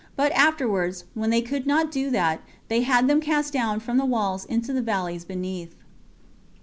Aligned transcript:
But 0.15 0.31
afterwards, 0.31 1.03
when 1.13 1.29
they 1.29 1.43
could 1.43 1.67
not 1.67 1.91
do 1.91 2.09
that, 2.09 2.41
they 2.69 2.81
had 2.81 3.07
them 3.07 3.21
cast 3.21 3.53
down 3.53 3.79
from 3.79 3.97
the 3.97 4.03
walls 4.05 4.45
into 4.45 4.73
the 4.73 4.81
valleys 4.81 5.25
beneath. 5.25 5.75